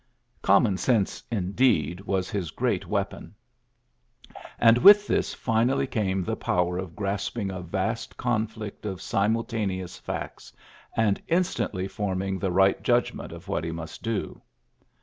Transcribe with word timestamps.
Common 0.41 0.77
sense, 0.77 1.21
indeed, 1.29 1.99
was 2.01 2.31
his 2.31 2.49
great 2.49 2.87
weapon; 2.87 3.35
and 4.57 4.79
with 4.79 5.05
this 5.05 5.35
finally 5.35 5.85
came 5.85 6.23
the 6.23 6.35
power 6.35 6.79
of 6.79 6.95
grasping 6.95 7.51
a 7.51 7.61
vast 7.61 8.17
conflict 8.17 8.83
of 8.83 8.99
si 8.99 9.17
multaneous 9.27 9.99
facts, 10.01 10.51
and 10.97 11.21
instantly 11.27 11.87
forming 11.87 12.39
the 12.39 12.51
right 12.51 12.81
judgment 12.81 13.31
of 13.31 13.47
what 13.47 13.63
he 13.63 13.69
must 13.71 14.01
do. 14.01 14.41